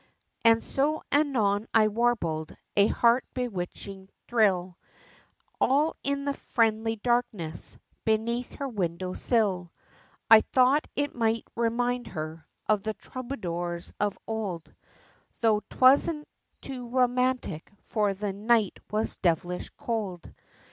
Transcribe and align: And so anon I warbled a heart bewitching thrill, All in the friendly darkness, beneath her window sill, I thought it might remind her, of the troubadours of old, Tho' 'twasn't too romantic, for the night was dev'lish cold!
And 0.43 0.63
so 0.63 1.03
anon 1.11 1.67
I 1.75 1.87
warbled 1.87 2.57
a 2.75 2.87
heart 2.87 3.23
bewitching 3.35 4.09
thrill, 4.27 4.79
All 5.59 5.95
in 6.01 6.25
the 6.25 6.33
friendly 6.33 6.95
darkness, 6.95 7.77
beneath 8.03 8.53
her 8.53 8.67
window 8.67 9.13
sill, 9.13 9.71
I 10.27 10.41
thought 10.41 10.87
it 10.95 11.15
might 11.15 11.45
remind 11.55 12.07
her, 12.07 12.47
of 12.67 12.81
the 12.81 12.95
troubadours 12.95 13.93
of 13.99 14.17
old, 14.25 14.73
Tho' 15.41 15.59
'twasn't 15.69 16.27
too 16.61 16.87
romantic, 16.89 17.71
for 17.83 18.15
the 18.15 18.33
night 18.33 18.79
was 18.89 19.17
dev'lish 19.17 19.69
cold! 19.77 20.33